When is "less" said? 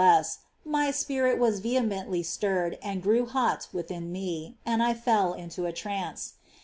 0.03-0.39